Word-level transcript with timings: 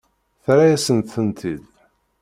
Terra-yasent-tent-id. 0.43 1.61